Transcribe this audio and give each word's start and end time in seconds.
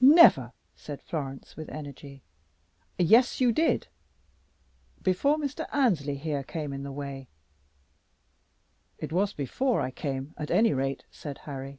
"Never!" 0.00 0.50
said 0.74 1.00
Florence, 1.00 1.54
with 1.54 1.68
energy. 1.68 2.24
"Yes, 2.98 3.40
you 3.40 3.52
did, 3.52 3.86
before 5.02 5.36
Mr. 5.36 5.68
Annesley 5.72 6.16
here 6.16 6.42
came 6.42 6.72
in 6.72 6.82
the 6.82 6.90
way." 6.90 7.28
"It 8.98 9.12
was 9.12 9.32
before 9.32 9.80
I 9.80 9.92
came, 9.92 10.34
at 10.36 10.50
any 10.50 10.72
rate," 10.74 11.04
said 11.12 11.38
Harry. 11.46 11.78